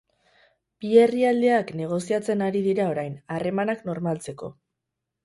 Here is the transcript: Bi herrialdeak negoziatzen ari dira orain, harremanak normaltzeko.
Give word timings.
Bi 0.85 0.93
herrialdeak 1.01 1.69
negoziatzen 1.81 2.41
ari 2.45 2.63
dira 2.69 2.87
orain, 2.95 3.19
harremanak 3.37 3.85
normaltzeko. 3.91 4.51